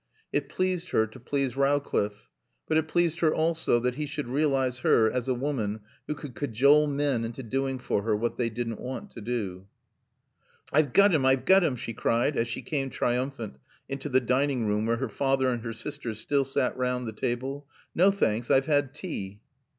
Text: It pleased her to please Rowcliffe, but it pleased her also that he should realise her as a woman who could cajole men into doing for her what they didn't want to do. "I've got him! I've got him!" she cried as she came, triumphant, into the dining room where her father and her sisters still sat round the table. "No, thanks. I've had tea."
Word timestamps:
It 0.33 0.49
pleased 0.49 0.89
her 0.89 1.05
to 1.05 1.19
please 1.19 1.55
Rowcliffe, 1.55 2.27
but 2.67 2.75
it 2.75 2.87
pleased 2.87 3.19
her 3.19 3.31
also 3.31 3.79
that 3.81 3.93
he 3.93 4.07
should 4.07 4.27
realise 4.27 4.79
her 4.79 5.11
as 5.11 5.27
a 5.27 5.35
woman 5.35 5.81
who 6.07 6.15
could 6.15 6.33
cajole 6.33 6.87
men 6.87 7.23
into 7.23 7.43
doing 7.43 7.77
for 7.77 8.01
her 8.01 8.15
what 8.15 8.35
they 8.35 8.49
didn't 8.49 8.81
want 8.81 9.11
to 9.11 9.21
do. 9.21 9.67
"I've 10.73 10.93
got 10.93 11.13
him! 11.13 11.23
I've 11.23 11.45
got 11.45 11.63
him!" 11.63 11.75
she 11.75 11.93
cried 11.93 12.35
as 12.35 12.47
she 12.47 12.63
came, 12.63 12.89
triumphant, 12.89 13.59
into 13.87 14.09
the 14.09 14.19
dining 14.19 14.65
room 14.65 14.87
where 14.87 14.97
her 14.97 15.07
father 15.07 15.49
and 15.49 15.61
her 15.61 15.71
sisters 15.71 16.17
still 16.17 16.45
sat 16.45 16.75
round 16.75 17.07
the 17.07 17.13
table. 17.13 17.67
"No, 17.93 18.09
thanks. 18.09 18.49
I've 18.49 18.65
had 18.65 18.95
tea." 18.95 19.39